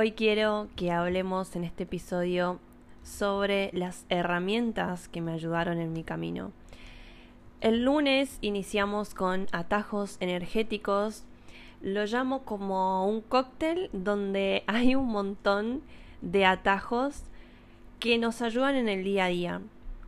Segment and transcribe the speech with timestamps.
[0.00, 2.60] Hoy quiero que hablemos en este episodio
[3.02, 6.52] sobre las herramientas que me ayudaron en mi camino.
[7.60, 11.24] El lunes iniciamos con atajos energéticos.
[11.82, 15.82] Lo llamo como un cóctel donde hay un montón
[16.22, 17.24] de atajos
[17.98, 19.60] que nos ayudan en el día a día.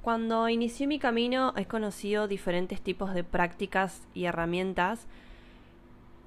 [0.03, 5.09] Cuando inicié mi camino he conocido diferentes tipos de prácticas y herramientas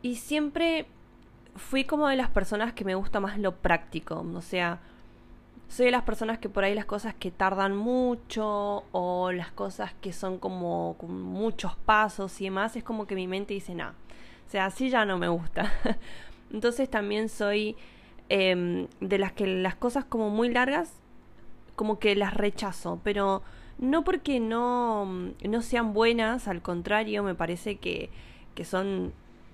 [0.01, 0.85] y siempre
[1.55, 4.79] fui como de las personas que me gusta más lo práctico, o sea,
[5.67, 9.93] soy de las personas que por ahí las cosas que tardan mucho o las cosas
[10.01, 13.89] que son como con muchos pasos y demás, es como que mi mente dice, no,
[13.89, 15.71] o sea, así ya no me gusta.
[16.51, 17.75] Entonces también soy
[18.29, 20.93] em, de las que las cosas como muy largas,
[21.75, 23.41] como que las rechazo, pero
[23.79, 28.11] no porque no, no sean buenas, al contrario, me parece que,
[28.53, 29.13] que son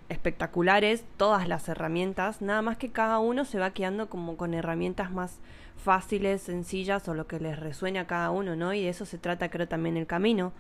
[0.10, 5.12] espectaculares todas las herramientas, nada más que cada uno se va quedando como con herramientas
[5.12, 5.40] más
[5.78, 8.74] fáciles, sencillas o lo que les resuene a cada uno, ¿no?
[8.74, 10.52] Y de eso se trata creo también el camino.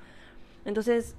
[0.65, 1.15] Entonces,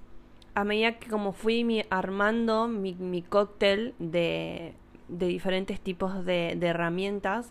[0.55, 4.75] a medida que como fui armando mi, mi cóctel de,
[5.09, 7.51] de, diferentes tipos de, de herramientas,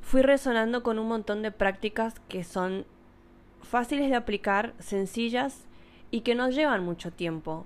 [0.00, 2.86] fui resonando con un montón de prácticas que son
[3.62, 5.66] fáciles de aplicar, sencillas
[6.10, 7.64] y que no llevan mucho tiempo.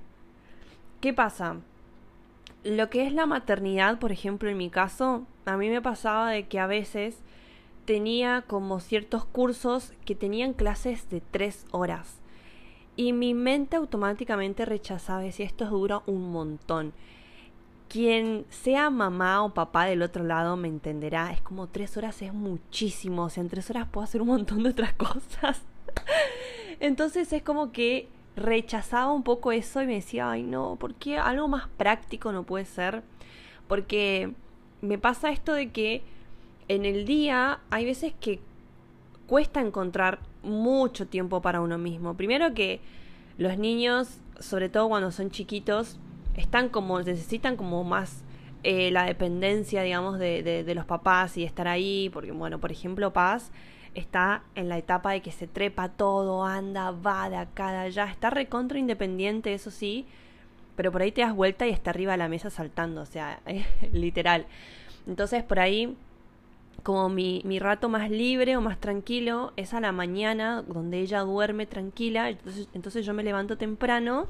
[1.00, 1.56] ¿Qué pasa?
[2.66, 6.48] Lo que es la maternidad, por ejemplo, en mi caso, a mí me pasaba de
[6.48, 7.18] que a veces
[7.84, 12.18] tenía como ciertos cursos que tenían clases de tres horas.
[12.96, 16.92] Y mi mente automáticamente rechazaba, decía, esto dura un montón.
[17.88, 22.34] Quien sea mamá o papá del otro lado me entenderá, es como tres horas es
[22.34, 25.62] muchísimo, o sea, en tres horas puedo hacer un montón de otras cosas.
[26.80, 31.18] Entonces es como que rechazaba un poco eso y me decía, ay no, ¿por qué
[31.18, 33.02] algo más práctico no puede ser?
[33.66, 34.32] Porque
[34.82, 36.02] me pasa esto de que
[36.68, 38.40] en el día hay veces que
[39.26, 42.14] cuesta encontrar mucho tiempo para uno mismo.
[42.14, 42.80] Primero que
[43.38, 45.98] los niños, sobre todo cuando son chiquitos,
[46.36, 48.22] están como, necesitan como más
[48.62, 52.72] eh, la dependencia, digamos, de, de, de, los papás y estar ahí, porque, bueno, por
[52.72, 53.50] ejemplo, Paz
[53.96, 58.04] está en la etapa de que se trepa todo, anda, va de acá, de allá,
[58.04, 60.06] está recontra independiente, eso sí,
[60.76, 63.40] pero por ahí te das vuelta y está arriba de la mesa saltando, o sea,
[63.92, 64.46] literal.
[65.06, 65.96] Entonces por ahí,
[66.82, 71.20] como mi, mi rato más libre o más tranquilo es a la mañana, donde ella
[71.20, 74.28] duerme tranquila, entonces, entonces yo me levanto temprano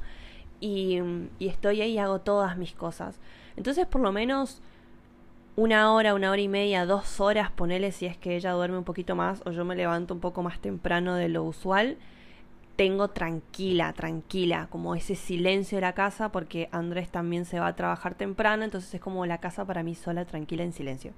[0.61, 0.99] y,
[1.39, 3.19] y estoy ahí y hago todas mis cosas.
[3.57, 4.61] Entonces por lo menos
[5.57, 8.83] una hora, una hora y media, dos horas, ponele si es que ella duerme un
[8.83, 11.97] poquito más o yo me levanto un poco más temprano de lo usual,
[12.75, 17.75] tengo tranquila, tranquila, como ese silencio de la casa, porque Andrés también se va a
[17.75, 21.11] trabajar temprano, entonces es como la casa para mí sola, tranquila, en silencio.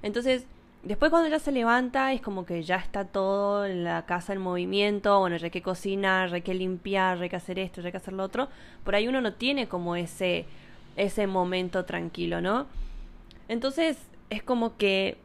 [0.00, 0.46] Entonces,
[0.84, 4.42] después cuando ella se levanta, es como que ya está todo en la casa en
[4.42, 7.86] movimiento, bueno, ya hay que cocinar, ya hay que limpiar, hay que hacer esto, ya
[7.86, 8.48] hay que hacer lo otro,
[8.84, 10.44] por ahí uno no tiene como ese,
[10.94, 12.68] ese momento tranquilo, ¿no?
[13.48, 13.98] Entonces
[14.30, 15.18] es como que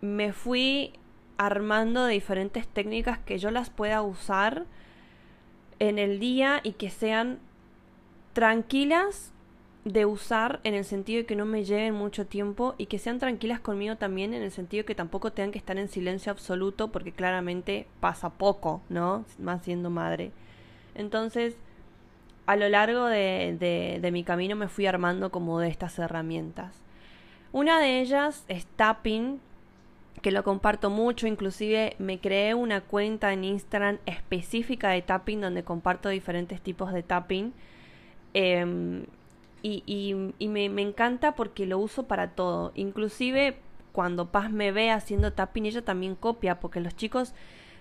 [0.00, 0.92] me fui
[1.38, 4.66] armando de diferentes técnicas que yo las pueda usar
[5.78, 7.38] en el día y que sean
[8.32, 9.32] tranquilas
[9.84, 13.18] de usar en el sentido de que no me lleven mucho tiempo y que sean
[13.18, 16.92] tranquilas conmigo también en el sentido de que tampoco tengan que estar en silencio absoluto
[16.92, 19.24] porque claramente pasa poco, ¿no?
[19.38, 20.30] Más siendo madre.
[20.94, 21.56] Entonces,
[22.46, 26.81] a lo largo de, de, de mi camino me fui armando como de estas herramientas.
[27.52, 29.40] Una de ellas es tapping,
[30.22, 35.64] que lo comparto mucho, inclusive me creé una cuenta en Instagram específica de tapping donde
[35.64, 37.52] comparto diferentes tipos de tapping.
[38.34, 39.04] Em,
[39.62, 39.82] y,
[40.38, 42.72] y, me, me, encanta porque lo uso para todo.
[42.74, 43.56] Inclusive
[43.92, 47.34] cuando Paz me ve haciendo tapping, ella también copia, porque los chicos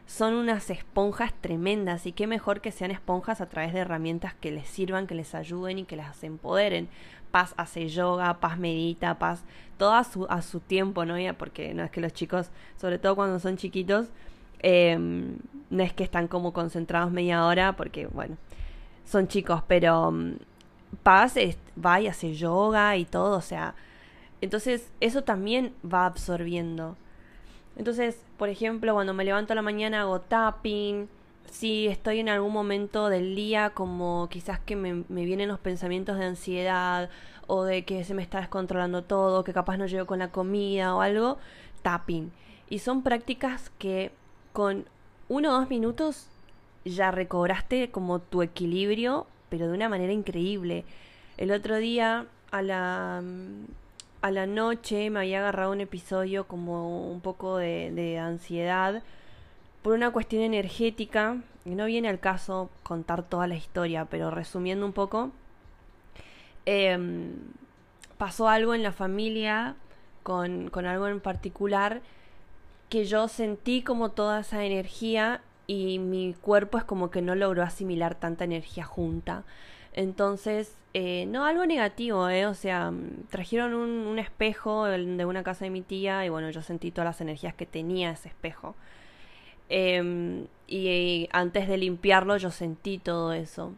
[0.05, 4.51] son unas esponjas tremendas y qué mejor que sean esponjas a través de herramientas que
[4.51, 6.89] les sirvan, que les ayuden y que las empoderen.
[7.31, 9.43] Paz hace yoga, Paz medita, Paz,
[9.77, 11.15] todo a su, a su tiempo, ¿no?
[11.37, 14.07] Porque no es que los chicos, sobre todo cuando son chiquitos,
[14.59, 18.37] eh, no es que están como concentrados media hora, porque, bueno,
[19.05, 20.35] son chicos, pero um,
[21.03, 21.35] Paz
[21.83, 23.73] va y hace yoga y todo, o sea,
[24.41, 26.97] entonces eso también va absorbiendo.
[27.77, 31.07] Entonces, por ejemplo, cuando me levanto a la mañana hago tapping.
[31.45, 36.17] Si estoy en algún momento del día como quizás que me, me vienen los pensamientos
[36.17, 37.09] de ansiedad
[37.47, 40.95] o de que se me está descontrolando todo, que capaz no llego con la comida
[40.95, 41.37] o algo,
[41.81, 42.31] tapping.
[42.69, 44.11] Y son prácticas que
[44.53, 44.85] con
[45.27, 46.27] uno o dos minutos
[46.85, 50.85] ya recobraste como tu equilibrio, pero de una manera increíble.
[51.37, 53.21] El otro día a la,
[54.21, 59.03] a la noche me había agarrado un episodio como un poco de, de ansiedad
[59.81, 61.37] por una cuestión energética.
[61.65, 65.31] Y no viene al caso contar toda la historia, pero resumiendo un poco,
[66.65, 67.33] em,
[68.17, 69.75] pasó algo en la familia
[70.23, 72.01] con, con algo en particular
[72.89, 77.63] que yo sentí como toda esa energía y mi cuerpo es como que no logró
[77.63, 79.45] asimilar tanta energía junta.
[79.93, 82.45] Entonces, eh, no algo negativo, ¿eh?
[82.47, 82.91] O sea,
[83.29, 87.05] trajeron un, un, espejo de una casa de mi tía y bueno, yo sentí todas
[87.05, 88.75] las energías que tenía ese espejo.
[89.73, 93.73] Eh, y antes de limpiarlo yo sentí todo eso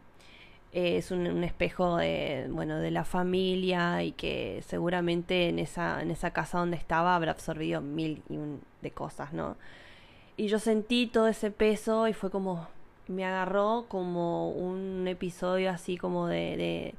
[0.74, 6.32] es un, espejo de, bueno, de la familia y que seguramente en esa, en esa
[6.32, 9.56] casa donde estaba habrá absorbido mil y un de cosas, ¿no?
[10.36, 12.66] Y yo sentí todo ese peso y fue como,
[13.06, 16.94] me agarró como un episodio así como de, de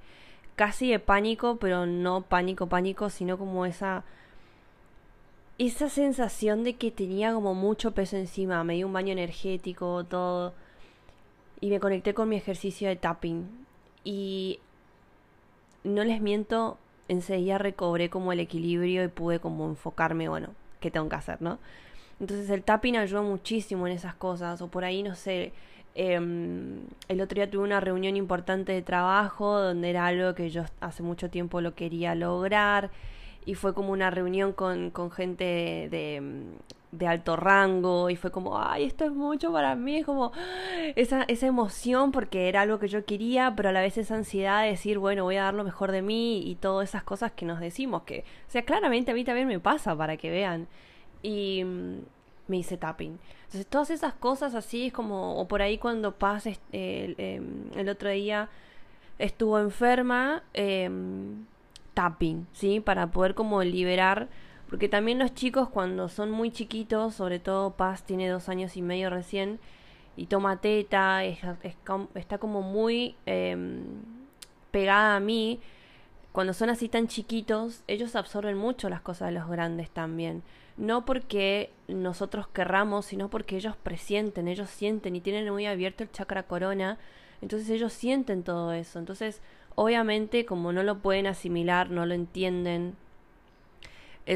[0.56, 4.06] casi de pánico, pero no pánico, pánico, sino como esa
[5.57, 10.54] esa sensación de que tenía como mucho peso encima, me dio un baño energético, todo.
[11.62, 13.48] Y me conecté con mi ejercicio de tapping.
[14.04, 14.60] Y
[15.84, 20.50] no les miento, enseguida recobré como el equilibrio y pude como enfocarme, bueno,
[20.81, 21.60] qué tengo que hacer, ¿no?
[22.19, 25.54] Entonces el tapping ayudó muchísimo en esas cosas, o por ahí, no sé,
[25.96, 26.16] eh,
[27.08, 31.04] el otro día tuve una reunión importante de trabajo donde era algo que yo hace
[31.04, 32.92] mucho tiempo lo quería lograr
[33.46, 35.44] y fue como una reunión con, con gente
[35.92, 36.22] de,
[36.92, 40.32] de alto rango y fue como, ay, esto es mucho para mí, es como
[40.96, 44.64] esa, esa emoción porque era algo que yo quería, pero a la vez esa ansiedad
[44.64, 47.46] de decir, bueno, voy a dar lo mejor de mí y todas esas cosas que
[47.46, 50.68] nos decimos, que, o sea, claramente a mí también me pasa para que vean.
[51.22, 52.00] Y mm,
[52.48, 53.20] me hice tapping.
[53.46, 57.90] Entonces, todas esas cosas así es como, o por ahí cuando pases el, em, el
[57.90, 58.50] otro día
[59.18, 61.46] estuvo enferma, em,
[61.96, 62.80] tapping, ¿sí?
[62.80, 64.30] Para poder como liberar
[64.70, 68.82] porque también los chicos cuando son muy chiquitos, sobre todo Paz tiene dos años y
[68.82, 69.60] medio recién,
[70.18, 73.58] y toma teta, está como muy eh,
[74.72, 75.60] pegada a mí,
[76.32, 80.44] cuando son así tan chiquitos, ellos absorben mucho las cosas de los grandes también.
[80.78, 86.12] No porque nosotros querramos, sino porque ellos presienten, ellos sienten y tienen muy abierto el
[86.12, 86.98] chakra corona,
[87.42, 89.00] entonces ellos sienten todo eso.
[89.00, 89.42] Entonces,
[89.75, 92.95] obviamente, como no lo pueden asimilar, no lo entienden,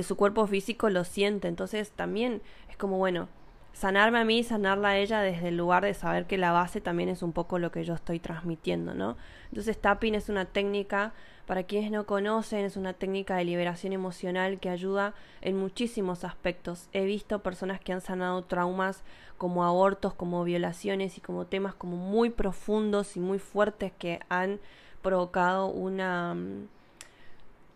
[0.03, 1.47] su cuerpo físico lo siente.
[1.47, 3.27] Entonces también es como, bueno,
[3.73, 7.09] sanarme a mí, sanarla a ella desde el lugar de saber que la base también
[7.09, 9.15] es un poco lo que yo estoy transmitiendo, ¿no?
[9.49, 11.13] Entonces tapping es una técnica,
[11.45, 16.89] para quienes no conocen, es una técnica de liberación emocional que ayuda en muchísimos aspectos.
[16.93, 19.03] He visto personas que han sanado traumas
[19.39, 24.59] como abortos, como violaciones y como temas como muy profundos y muy fuertes que han
[25.01, 26.67] provocado una mm,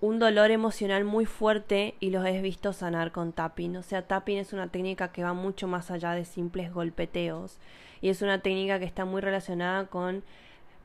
[0.03, 3.77] un dolor emocional muy fuerte y los he visto sanar con tapping.
[3.77, 7.57] O sea, tapping es una técnica que va mucho más allá de simples golpeteos
[8.01, 10.21] y es una técnica que está muy relacionada con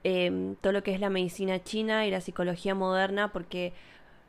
[0.04, 3.72] em, todo lo que es la medicina china y la psicología moderna porque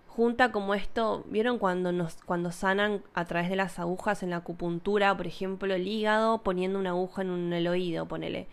[0.08, 4.38] junta como esto, ¿vieron cuando nos cuando sanan a través de las agujas en la
[4.38, 8.48] acupuntura, por ejemplo, el hígado poniendo una aguja en el oído, ponele.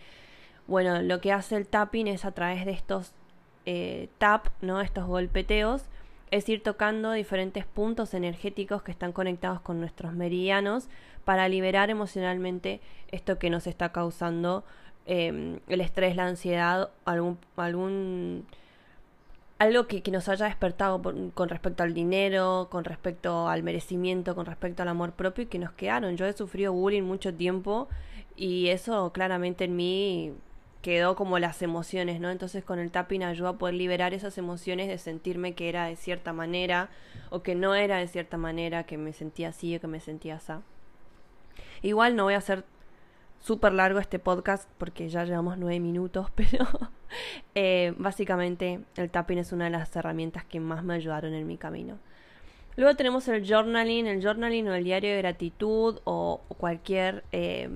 [0.67, 3.15] Bueno, lo que hace el tapping es a través de estos
[3.67, 4.81] eh, tap, ¿no?
[4.81, 5.83] Estos golpeteos
[6.31, 10.89] es ir tocando diferentes puntos energéticos que están conectados con nuestros meridianos
[11.25, 12.81] para liberar emocionalmente
[13.11, 14.65] esto que nos está causando
[15.07, 18.47] em, el estrés, la ansiedad, algún, algún
[19.59, 21.03] algo que, que nos haya despertado
[21.35, 25.59] con respecto al dinero, con respecto al merecimiento, con respecto al amor propio y que
[25.59, 26.17] nos quedaron.
[26.17, 27.89] Yo he sufrido bullying mucho tiempo
[28.37, 30.35] y eso claramente en mí
[30.87, 32.31] quedó como las emociones, ¿no?
[32.31, 35.97] Entonces con el tapping ayuda a poder liberar esas emociones de sentirme que era de
[35.97, 36.91] cierta manera
[37.29, 40.37] o que no era de cierta manera, que me sentía así o que me sentía
[40.37, 40.53] así.
[41.83, 42.63] Igual no voy a hacer
[43.41, 46.69] súper largo este podcast porque ya llevamos nueve minutos, pero
[47.57, 51.59] eh, básicamente el tapping es una de las herramientas que más me ayudaron en mi
[51.59, 51.99] camino.
[52.77, 57.69] Luego tenemos el journaling, el journaling o el diario de gratitud o, cualquier eh,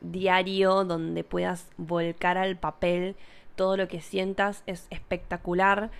[0.00, 3.16] diario donde puedas volcar al papel
[3.56, 5.90] todo lo que sientas es espectacular.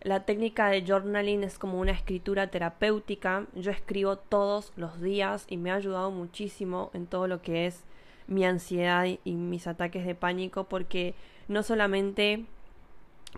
[0.00, 3.46] La técnica de journaling es como una escritura terapéutica.
[3.54, 7.84] Yo escribo todos los días y me ha ayudado muchísimo en todo lo que es
[8.26, 11.14] mi ansiedad y mis ataques de pánico porque
[11.48, 12.46] no solamente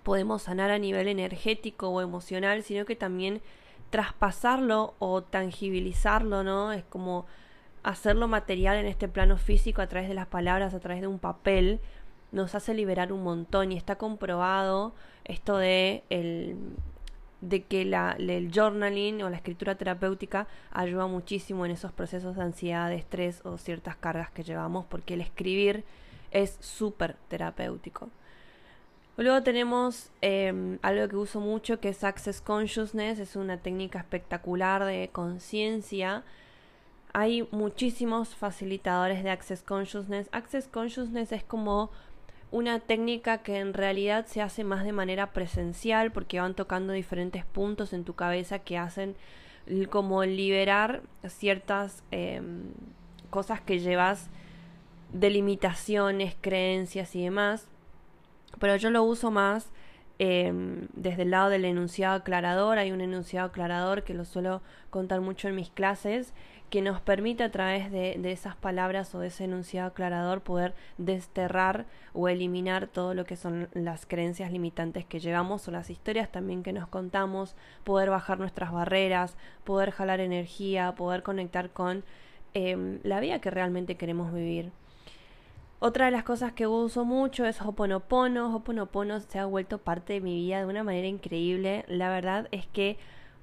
[0.02, 3.42] podemos sanar a nivel energético o emocional, sino que también
[3.90, 6.72] traspasarlo o tangibilizarlo, ¿no?
[6.72, 7.26] Es como
[7.84, 11.18] hacerlo material en este plano físico a través de las palabras, a través de un
[11.18, 11.80] papel,
[12.32, 14.92] nos hace liberar un montón y está comprobado
[15.24, 16.56] esto de el
[17.40, 22.42] de que la, el journaling o la escritura terapéutica ayuda muchísimo en esos procesos de
[22.42, 25.84] ansiedad, de estrés o ciertas cargas que llevamos, porque el escribir
[26.30, 28.08] es súper terapéutico.
[29.16, 34.84] Luego tenemos em, algo que uso mucho que es Access Consciousness, es una técnica espectacular
[34.84, 36.24] de conciencia.
[37.14, 40.28] Hay muchísimos facilitadores de Access Consciousness.
[40.32, 41.90] Access Consciousness es como
[42.50, 47.44] una técnica que en realidad se hace más de manera presencial porque van tocando diferentes
[47.44, 49.16] puntos en tu cabeza que hacen
[49.90, 52.72] como liberar ciertas em,
[53.30, 54.28] cosas que llevas
[55.12, 57.68] de limitaciones, creencias y demás
[58.58, 59.70] pero yo lo uso más
[60.18, 62.78] em, desde el lado del enunciado aclarador.
[62.78, 66.32] Hay un enunciado aclarador que lo suelo contar mucho en mis clases
[66.70, 70.74] que nos permite a través de, de, esas palabras o de ese enunciado aclarador poder
[70.98, 76.32] desterrar o eliminar todo lo que son las creencias limitantes que llevamos o las historias
[76.32, 77.54] también que nos contamos,
[77.84, 82.02] poder bajar nuestras barreras, poder jalar energía, poder conectar con
[82.54, 84.72] eh, la vida que realmente queremos vivir.
[85.80, 88.54] Otra de las cosas que uso mucho es Hoponopono.
[88.54, 91.84] Hoponopono se ha vuelto parte de mi vida de una manera increíble.
[91.88, 92.96] La verdad es que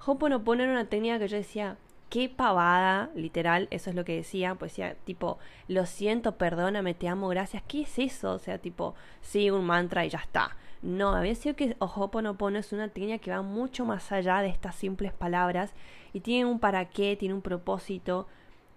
[0.06, 1.78] Hoponopono era una técnica que yo decía,
[2.10, 7.08] qué pavada, literal, eso es lo que decía, pues decía, tipo, lo siento, perdóname, te
[7.08, 7.64] amo, gracias.
[7.68, 8.34] ¿Qué es eso?
[8.34, 10.58] O sea, tipo, sí, un mantra y ya está.
[10.82, 14.76] No, había sido que Hoponopono es una técnica que va mucho más allá de estas
[14.76, 15.74] simples palabras
[16.12, 18.28] y tiene un para qué, tiene un propósito,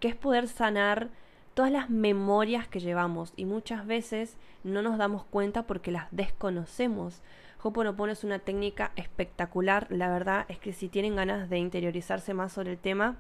[0.01, 1.09] que es poder sanar
[1.55, 7.23] todas las memorias que llevamos y muchas veces no nos damos cuenta porque las desconocemos.
[7.63, 12.53] Hoponopono es una técnica espectacular, la verdad es que si tienen ganas de interiorizarse más
[12.53, 13.17] sobre el tema,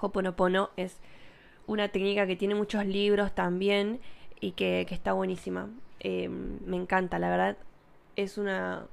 [0.00, 1.00] Hoponopono es
[1.66, 4.00] una técnica que tiene muchos libros también
[4.40, 5.68] y que, está buenísima.
[6.00, 7.56] Eh, me encanta, la verdad
[8.16, 8.86] es una...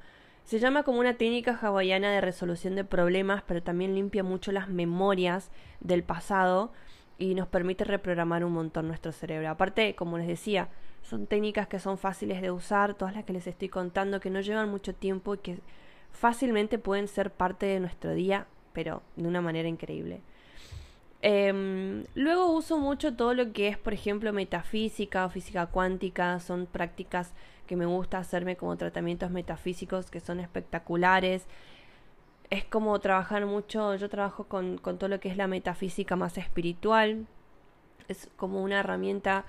[0.43, 4.67] Se llama como una técnica hawaiana de resolución de problemas, pero también limpia mucho las
[4.67, 6.71] memorias del pasado
[7.19, 9.49] y nos permite reprogramar un montón nuestro cerebro.
[9.49, 10.69] Aparte, como les decía,
[11.03, 14.39] son técnicas que son fáciles de usar, todas las que les estoy contando, que no
[14.39, 15.59] llevan mucho tiempo y que
[16.11, 20.21] fácilmente pueden ser parte de nuestro día, pero de una manera increíble.
[21.21, 26.39] Em, luego uso mucho todo lo que es, por ejemplo, metafísica o física cuántica.
[26.39, 27.33] Son prácticas
[27.67, 31.45] que me gusta hacerme como tratamientos metafísicos que son espectaculares
[32.49, 36.37] es como trabajar mucho, yo trabajo con, con todo lo que es la metafísica más
[36.37, 37.27] espiritual,
[38.07, 39.45] es como una herramienta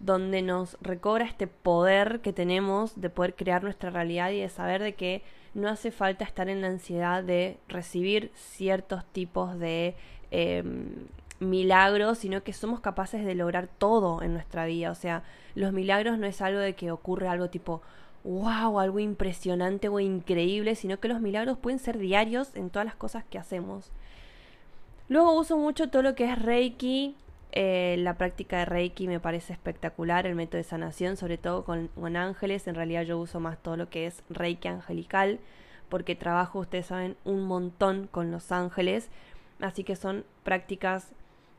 [0.00, 4.82] donde nos recobra este poder que tenemos de poder crear nuestra realidad y de saber
[4.82, 5.22] de que
[5.54, 9.94] no hace falta estar en la ansiedad de recibir ciertos tipos de
[10.30, 11.06] em,
[11.40, 14.90] milagros, sino que somos capaces de lograr todo en nuestra vida.
[14.90, 15.22] O sea,
[15.54, 17.82] los milagros no es algo de que ocurre algo tipo,
[18.24, 22.96] wow, algo impresionante o increíble, sino que los milagros pueden ser diarios en todas las
[22.96, 23.92] cosas que hacemos.
[25.08, 27.14] Luego uso mucho todo lo que es Reiki.
[27.52, 31.88] Eh, la práctica de Reiki me parece espectacular, el método de sanación, sobre todo con,
[31.88, 32.66] con ángeles.
[32.66, 35.38] En realidad yo uso más todo lo que es Reiki angelical,
[35.90, 39.10] porque trabajo, ustedes saben, un montón con los ángeles.
[39.60, 41.12] Así que son prácticas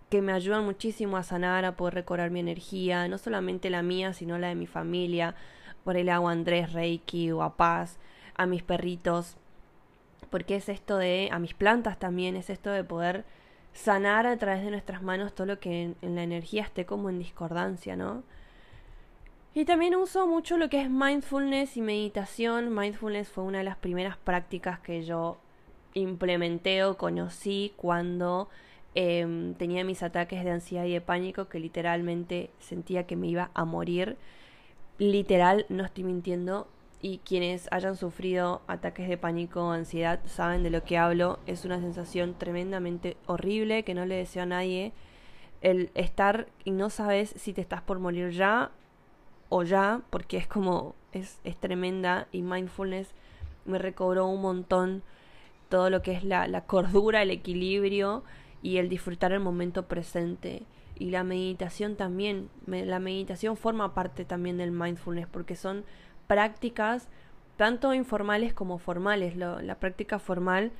[0.09, 4.13] que me ayudan muchísimo a sanar, a poder recobrar mi energía, no solamente la mía,
[4.13, 5.35] sino la de mi familia,
[5.85, 7.97] por el agua Andrés Reiki o a Paz,
[8.35, 9.37] a mis perritos,
[10.29, 13.23] porque es esto de, a mis plantas también, es esto de poder
[13.71, 17.19] sanar a través de nuestras manos todo lo que en, la energía esté como en
[17.19, 18.23] discordancia, ¿no?
[19.53, 22.75] Y también uso mucho lo que es mindfulness y meditación.
[22.75, 25.37] Mindfulness fue una de las primeras prácticas que yo
[25.93, 28.49] implementé o conocí cuando
[28.95, 33.51] em, tenía mis ataques de ansiedad y de pánico que literalmente sentía que me iba
[33.53, 34.17] a morir
[34.97, 36.67] literal, no estoy mintiendo,
[37.01, 41.39] y quienes hayan sufrido ataques de pánico o ansiedad saben de lo que hablo.
[41.45, 44.91] Es una sensación tremendamente horrible que no le deseo a nadie.
[45.61, 48.71] El estar y no sabes si te estás por morir ya
[49.49, 53.13] o ya, porque es como, es, es tremenda y mindfulness
[53.65, 55.03] me recobró un montón
[55.69, 58.23] todo lo que es la, la cordura, el equilibrio
[58.61, 60.63] y el disfrutar el momento presente
[60.95, 62.49] y la meditación también.
[62.67, 65.83] la meditación forma parte también del mindfulness porque son
[66.27, 67.07] prácticas
[67.57, 69.35] tanto informales como formales.
[69.35, 70.71] la práctica formal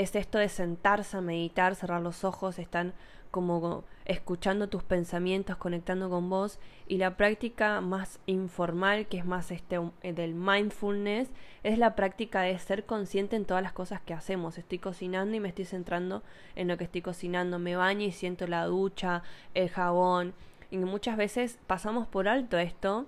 [0.00, 2.94] es esto de sentarse a meditar, cerrar los ojos, están
[3.30, 9.50] como escuchando tus pensamientos, conectando con vos y la práctica más informal, que es más
[9.50, 11.28] este eh, del mindfulness,
[11.62, 14.58] es la práctica de ser consciente en todas las cosas que hacemos.
[14.58, 16.22] Estoy cocinando y me estoy centrando
[16.56, 19.22] en lo que estoy cocinando, me baño y siento la ducha,
[19.54, 20.34] el jabón
[20.70, 23.06] y muchas veces pasamos por alto esto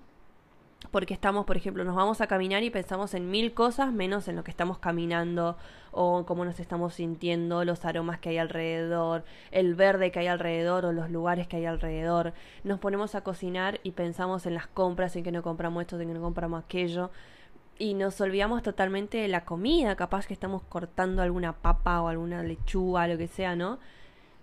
[0.90, 4.36] porque estamos, por ejemplo, nos vamos a caminar y pensamos en mil cosas menos en
[4.36, 5.56] lo que estamos caminando
[5.90, 10.84] o cómo nos estamos sintiendo, los aromas que hay alrededor, el verde que hay alrededor
[10.84, 12.32] o los lugares que hay alrededor.
[12.64, 16.08] Nos ponemos a cocinar y pensamos en las compras, en que no compramos esto, en
[16.08, 17.10] que no compramos aquello.
[17.78, 22.42] Y nos olvidamos totalmente de la comida, capaz que estamos cortando alguna papa o alguna
[22.42, 23.78] lechuga, lo que sea, ¿no?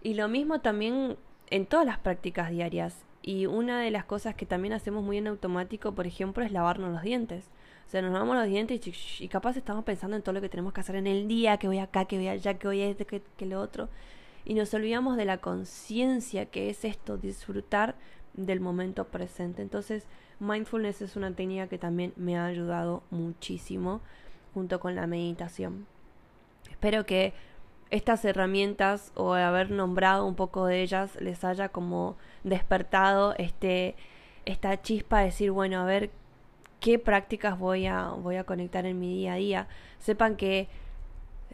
[0.01, 1.17] Y lo mismo también
[1.49, 3.08] en todas las prácticas diarias.
[3.21, 6.91] Y una de las cosas que también hacemos muy en automático, por ejemplo, es lavarnos
[6.91, 7.45] los dientes.
[7.87, 8.81] O sea, nos lavamos los dientes
[9.19, 11.67] y, capaz estamos pensando en todo lo que tenemos que hacer en el día, que
[11.67, 13.89] voy acá, que voy allá, que voy a este, que, que lo otro.
[14.45, 17.95] Y nos olvidamos de la conciencia que es esto, disfrutar
[18.33, 19.61] del momento presente.
[19.61, 20.05] Entonces,
[20.39, 24.01] mindfulness es una técnica que también me ha ayudado muchísimo
[24.53, 25.85] junto con la meditación.
[26.69, 27.33] Espero que
[27.91, 33.95] estas herramientas o haber nombrado un poco de ellas les haya como despertado este
[34.45, 36.11] esta chispa de decir, bueno, a ver
[36.79, 39.67] qué prácticas voy a voy a conectar en mi día a día.
[39.99, 40.67] Sepan que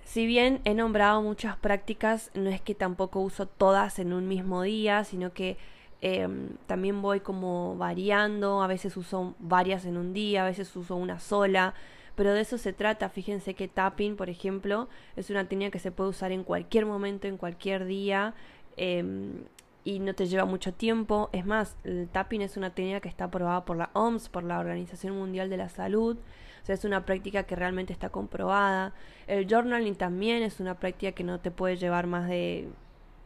[0.03, 4.61] si bien he nombrado muchas prácticas, no es que tampoco uso todas en un mismo
[4.61, 5.57] día, sino que
[6.01, 10.95] em, también voy como variando, a veces uso varias en un día, a veces uso
[10.95, 11.73] una sola,
[12.15, 13.09] pero de eso se trata.
[13.09, 17.27] Fíjense que tapping, por ejemplo, es una técnica que se puede usar en cualquier momento,
[17.27, 18.33] en cualquier día.
[18.77, 19.43] Em,
[19.83, 21.29] y no te lleva mucho tiempo.
[21.31, 24.59] Es más, el tapping es una técnica que está aprobada por la OMS, por la
[24.59, 26.17] Organización Mundial de la Salud.
[26.63, 28.93] O sea, es una práctica que realmente está comprobada.
[29.27, 32.67] El journaling también es una práctica que no te puede llevar más de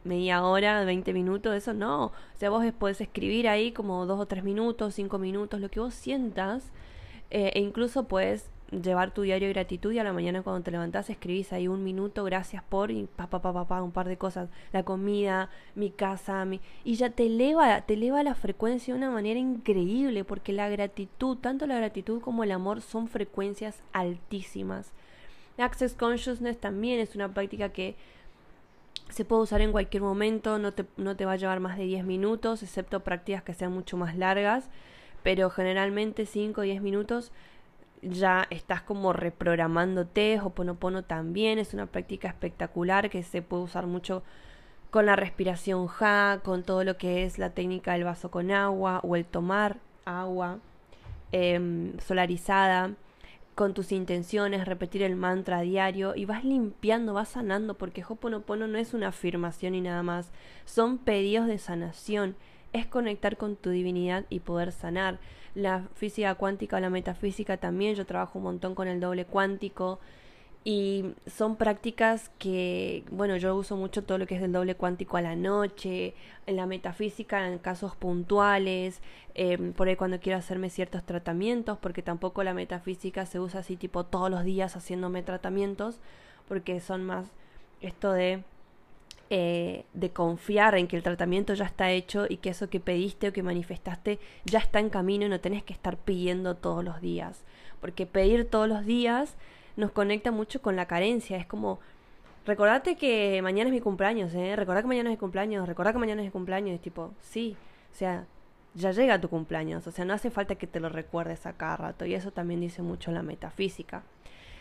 [0.04, 2.06] media hora, 20 minutos, eso no.
[2.06, 5.80] O sea, vos podés escribir ahí como dos o tres minutos, cinco minutos, lo que
[5.80, 6.70] vos sientas.
[7.30, 10.70] Eh, e incluso puedes llevar tu diario de gratitud y a la mañana cuando te
[10.70, 14.16] levantás escribís ahí un minuto, gracias por, y pa, pa, pa, pa, un par de
[14.16, 16.60] cosas, la comida, mi casa, mi...
[16.84, 21.66] y ya te eleva, te la frecuencia de una manera increíble, porque la gratitud, tanto
[21.66, 24.92] la gratitud como el amor son frecuencias altísimas.
[25.58, 27.96] Access Consciousness también es una práctica que
[29.10, 31.84] se puede usar en cualquier momento, no te, no te va a llevar más de
[31.84, 34.70] 10 minutos, excepto prácticas que sean mucho más largas,
[35.22, 37.32] pero generalmente 5 o 10 minutos
[38.02, 44.22] ya estás como reprogramándote, Hoponopono también es una práctica espectacular que se puede usar mucho
[44.90, 49.00] con la respiración ja, con todo lo que es la técnica del vaso con agua
[49.02, 50.58] o el tomar agua
[51.32, 52.94] em, solarizada,
[53.54, 58.78] con tus intenciones, repetir el mantra diario y vas limpiando, vas sanando, porque Hoponopono no
[58.78, 60.30] es una afirmación y nada más,
[60.64, 62.36] son pedidos de sanación,
[62.72, 65.18] es conectar con tu divinidad y poder sanar.
[65.54, 69.98] La física cuántica o la metafísica también, yo trabajo un montón con el doble cuántico
[70.62, 75.16] y son prácticas que, bueno, yo uso mucho todo lo que es el doble cuántico
[75.16, 76.14] a la noche,
[76.46, 79.00] en la metafísica en casos puntuales,
[79.34, 83.76] em, por ahí cuando quiero hacerme ciertos tratamientos, porque tampoco la metafísica se usa así
[83.76, 85.98] tipo todos los días haciéndome tratamientos,
[86.46, 87.26] porque son más
[87.80, 88.44] esto de
[89.32, 93.28] eh, de confiar en que el tratamiento ya está hecho y que eso que pediste
[93.28, 97.00] o que manifestaste ya está en camino y no tenés que estar pidiendo todos los
[97.00, 97.44] días.
[97.80, 99.36] Porque pedir todos los días
[99.76, 101.36] nos conecta mucho con la carencia.
[101.36, 101.78] Es como,
[102.44, 104.56] recordate que mañana es mi cumpleaños, ¿eh?
[104.56, 106.74] Recordá que mañana es mi cumpleaños, recordá que mañana es mi cumpleaños.
[106.74, 107.56] Es tipo, sí,
[107.92, 108.26] o sea,
[108.74, 109.86] ya llega tu cumpleaños.
[109.86, 112.04] O sea, no hace falta que te lo recuerdes a cada rato.
[112.04, 114.02] Y eso también dice mucho la metafísica.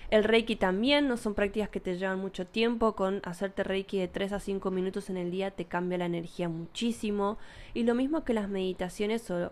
[0.10, 4.08] El Reiki también, no son prácticas que te llevan mucho tiempo, con hacerte Reiki de
[4.08, 7.38] 3 a 5 minutos en el día te cambia la energía muchísimo.
[7.76, 9.52] Y lo mismo que las meditaciones o...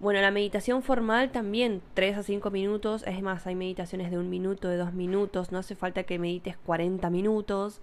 [0.00, 4.30] Bueno, la meditación formal también, 3 a 5 minutos, es más, hay meditaciones de un
[4.30, 7.80] minuto, de dos minutos, no hace falta que medites 40 minutos.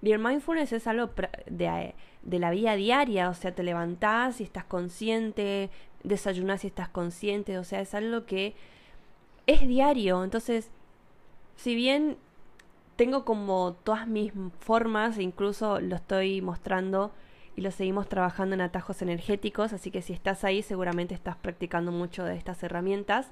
[0.00, 1.10] Y el mindfulness es algo
[1.50, 5.70] de, de la vida diaria, o sea, te levantás y estás consciente,
[6.04, 8.54] desayunás y estás consciente, o sea, es algo que
[9.48, 10.70] es diario, entonces
[11.56, 12.16] si bien
[12.96, 17.12] tengo como todas mis formas, e incluso lo estoy mostrando
[17.56, 21.92] y lo seguimos trabajando en atajos energéticos, así que si estás ahí seguramente estás practicando
[21.92, 23.30] mucho de estas herramientas.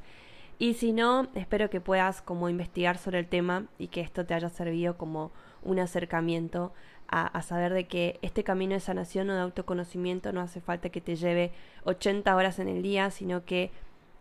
[0.58, 4.34] Y si no, espero que puedas como investigar sobre el tema y que esto te
[4.34, 5.32] haya servido como
[5.62, 6.72] un acercamiento
[7.08, 10.90] a, a, saber de que este camino de sanación o de autoconocimiento no hace falta
[10.90, 11.52] que te lleve
[11.84, 13.72] 80 horas en el día, sino que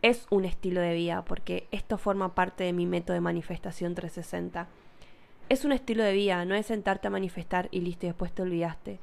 [0.04, 4.68] es un estilo de vida, porque esto forma parte de mi método de manifestación 360.
[5.48, 8.42] Es un estilo de vida, no es sentarte a manifestar y listo y después te
[8.42, 9.00] olvidaste.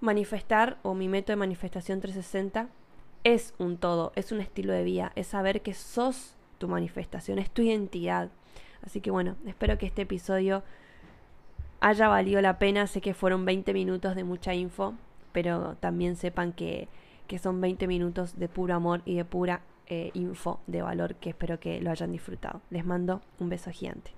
[0.00, 2.68] Manifestar o mi método de manifestación 360
[3.22, 7.50] es un todo, es un estilo de vida, es saber que sos tu manifestación, es
[7.50, 8.30] tu identidad.
[8.82, 10.64] Así que bueno, espero que este episodio
[11.78, 12.88] haya valido la pena.
[12.88, 14.94] Sé que fueron 20 minutos de mucha info,
[15.30, 16.88] pero también sepan que,
[17.28, 21.30] que son 20 minutos de puro amor y de pura eh, info de valor que
[21.30, 22.60] espero que lo hayan disfrutado.
[22.70, 24.12] Les mando un beso gigante.